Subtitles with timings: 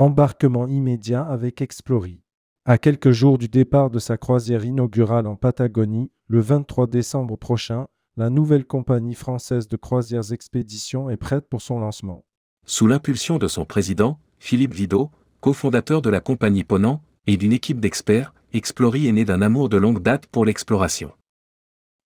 [0.00, 2.22] Embarquement immédiat avec Explory.
[2.64, 7.86] À quelques jours du départ de sa croisière inaugurale en Patagonie, le 23 décembre prochain,
[8.16, 12.24] la nouvelle compagnie française de croisières expéditions est prête pour son lancement.
[12.64, 17.78] Sous l'impulsion de son président, Philippe Vidot, cofondateur de la compagnie Ponant, et d'une équipe
[17.78, 21.12] d'experts, Explory est né d'un amour de longue date pour l'exploration.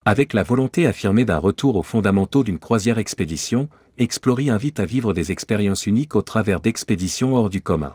[0.05, 5.15] Avec la volonté affirmée d'un retour aux fondamentaux d'une croisière expédition, Explory invite à vivre
[5.15, 7.95] des expériences uniques au travers d'expéditions hors du commun.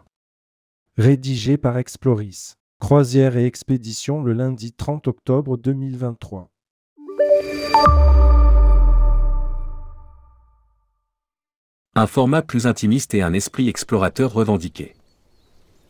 [0.98, 2.54] Rédigé par Exploris.
[2.80, 6.50] Croisière et expédition le lundi 30 octobre 2023.
[11.96, 14.96] Un format plus intimiste et un esprit explorateur revendiqué.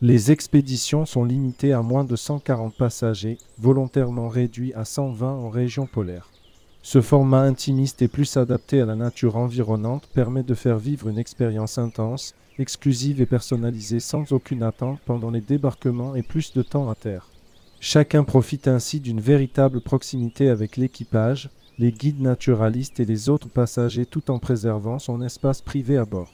[0.00, 5.86] Les expéditions sont limitées à moins de 140 passagers, volontairement réduits à 120 en région
[5.86, 6.28] polaire.
[6.82, 11.18] Ce format intimiste et plus adapté à la nature environnante permet de faire vivre une
[11.18, 16.88] expérience intense, exclusive et personnalisée sans aucune attente pendant les débarquements et plus de temps
[16.88, 17.28] à terre.
[17.80, 24.06] Chacun profite ainsi d'une véritable proximité avec l'équipage, les guides naturalistes et les autres passagers
[24.06, 26.32] tout en préservant son espace privé à bord.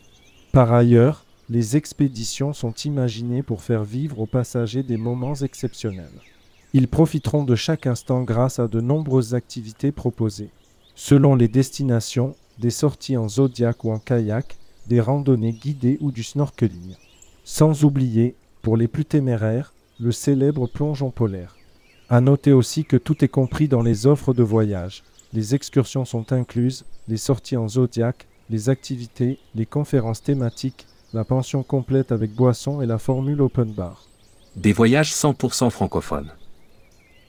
[0.53, 6.21] Par ailleurs, les expéditions sont imaginées pour faire vivre aux passagers des moments exceptionnels.
[6.73, 10.51] Ils profiteront de chaque instant grâce à de nombreuses activités proposées.
[10.95, 14.57] Selon les destinations, des sorties en zodiac ou en kayak,
[14.87, 16.97] des randonnées guidées ou du snorkeling.
[17.45, 21.57] Sans oublier, pour les plus téméraires, le célèbre plongeon polaire.
[22.09, 25.03] À noter aussi que tout est compris dans les offres de voyage.
[25.33, 31.63] Les excursions sont incluses, les sorties en zodiac, les activités, les conférences thématiques, la pension
[31.63, 34.07] complète avec boisson et la formule open bar.
[34.55, 36.31] Des voyages 100% francophones.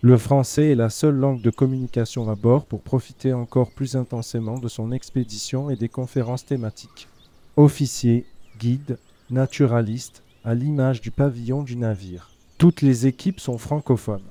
[0.01, 4.59] Le français est la seule langue de communication à bord pour profiter encore plus intensément
[4.59, 7.07] de son expédition et des conférences thématiques.
[7.55, 8.25] Officiers,
[8.59, 8.99] guides,
[9.31, 12.29] naturalistes, à l'image du pavillon du navire.
[12.59, 14.21] Toutes les équipes sont francophones.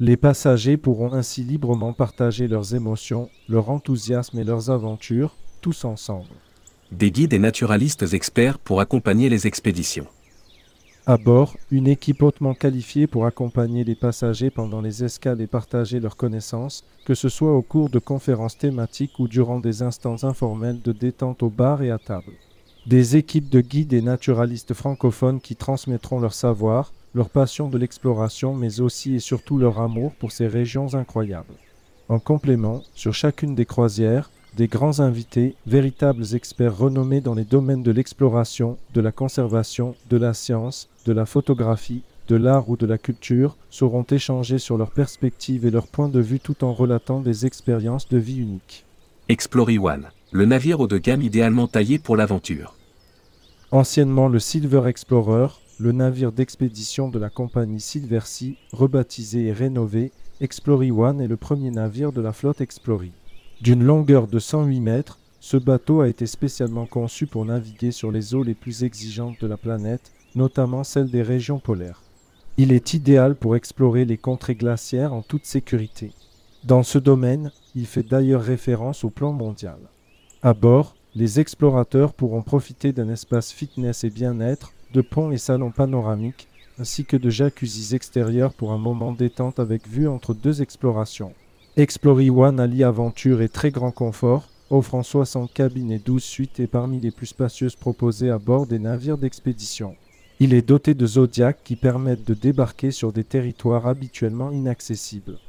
[0.00, 6.34] Les passagers pourront ainsi librement partager leurs émotions, leur enthousiasme et leurs aventures, tous ensemble.
[6.90, 10.08] Des guides et naturalistes experts pour accompagner les expéditions.
[11.06, 16.00] À bord, une équipe hautement qualifiée pour accompagner les passagers pendant les escales et partager
[16.00, 20.80] leurs connaissances, que ce soit au cours de conférences thématiques ou durant des instants informels
[20.80, 22.32] de détente au bar et à table.
[22.86, 28.54] Des équipes de guides et naturalistes francophones qui transmettront leur savoir, leur passion de l'exploration,
[28.54, 31.52] mais aussi et surtout leur amour pour ces régions incroyables.
[32.08, 37.82] En complément, sur chacune des croisières, des grands invités, véritables experts renommés dans les domaines
[37.82, 42.86] de l'exploration, de la conservation, de la science, de la photographie, de l'art ou de
[42.86, 47.20] la culture, sauront échanger sur leurs perspectives et leurs points de vue tout en relatant
[47.20, 48.84] des expériences de vie uniques.
[49.28, 52.74] Explory One, le navire haut de gamme idéalement taillé pour l'aventure.
[53.72, 55.48] Anciennement le Silver Explorer,
[55.80, 61.70] le navire d'expédition de la compagnie Silversea, rebaptisé et rénové, Explory One est le premier
[61.70, 63.12] navire de la flotte Explory.
[63.60, 68.34] D'une longueur de 108 mètres, ce bateau a été spécialement conçu pour naviguer sur les
[68.34, 72.02] eaux les plus exigeantes de la planète, notamment celles des régions polaires.
[72.56, 76.12] Il est idéal pour explorer les contrées glaciaires en toute sécurité.
[76.64, 79.78] Dans ce domaine, il fait d'ailleurs référence au plan mondial.
[80.42, 85.70] À bord, les explorateurs pourront profiter d'un espace fitness et bien-être, de ponts et salons
[85.70, 86.48] panoramiques,
[86.78, 91.34] ainsi que de jacuzzis extérieurs pour un moment détente avec vue entre deux explorations.
[91.76, 96.68] Explory One allie aventure et très grand confort, offrant 60 cabines et 12 suites et
[96.68, 99.96] parmi les plus spacieuses proposées à bord des navires d'expédition.
[100.38, 105.40] Il est doté de Zodiac qui permettent de débarquer sur des territoires habituellement inaccessibles.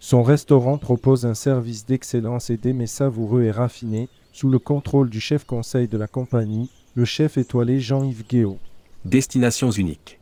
[0.00, 5.20] Son restaurant propose un service d'excellence et des savoureux et raffinés, sous le contrôle du
[5.20, 8.58] chef conseil de la compagnie, le chef étoilé Jean-Yves Guéot.
[9.04, 10.18] Destinations uniques.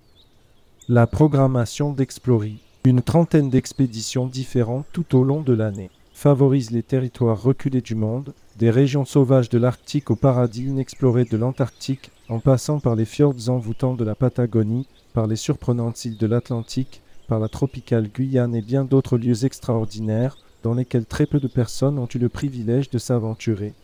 [0.88, 2.58] La programmation d'Explory.
[2.84, 8.34] Une trentaine d'expéditions différentes tout au long de l'année favorise les territoires reculés du monde,
[8.58, 13.48] des régions sauvages de l'Arctique au paradis inexploré de l'Antarctique, en passant par les fjords
[13.48, 18.62] envoûtants de la Patagonie, par les surprenantes îles de l'Atlantique, par la tropicale Guyane et
[18.62, 22.98] bien d'autres lieux extraordinaires dans lesquels très peu de personnes ont eu le privilège de
[22.98, 23.74] s'aventurer.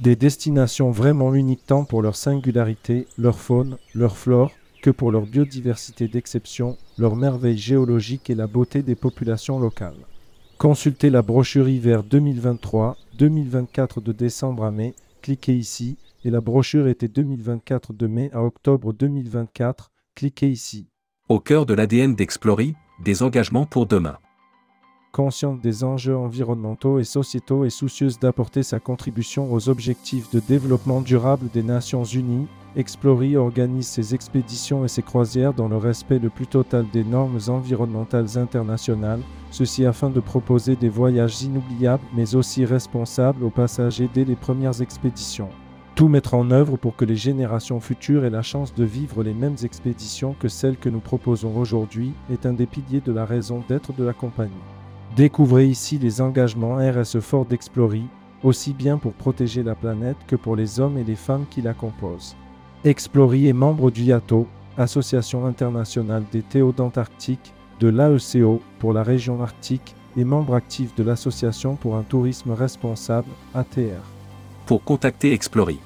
[0.00, 4.50] Des destinations vraiment uniques tant pour leur singularité, leur faune, leur flore,
[4.82, 10.06] que pour leur biodiversité d'exception, leur merveille géologique et la beauté des populations locales.
[10.58, 17.08] Consultez la brochure hiver 2023-2024 de décembre à mai, cliquez ici, et la brochure été
[17.08, 20.88] 2024 de mai à octobre 2024, cliquez ici.
[21.28, 24.18] Au cœur de l'ADN d'Explory, des engagements pour demain.
[25.12, 31.00] Consciente des enjeux environnementaux et sociétaux et soucieuse d'apporter sa contribution aux objectifs de développement
[31.00, 36.28] durable des Nations Unies, Explory organise ses expéditions et ses croisières dans le respect le
[36.28, 42.64] plus total des normes environnementales internationales, ceci afin de proposer des voyages inoubliables mais aussi
[42.64, 45.48] responsables aux passagers dès les premières expéditions.
[45.94, 49.34] Tout mettre en œuvre pour que les générations futures aient la chance de vivre les
[49.34, 53.64] mêmes expéditions que celles que nous proposons aujourd'hui est un des piliers de la raison
[53.68, 54.52] d'être de la compagnie.
[55.16, 58.04] Découvrez ici les engagements RSE Ford Explory,
[58.44, 61.74] aussi bien pour protéger la planète que pour les hommes et les femmes qui la
[61.74, 62.36] composent.
[62.84, 64.46] Explory est membre du IATO,
[64.76, 71.02] Association internationale des théodontes arctiques, de l'AECO pour la région arctique et membre actif de
[71.02, 74.04] l'Association pour un tourisme responsable, ATR.
[74.66, 75.80] Pour contacter Explory.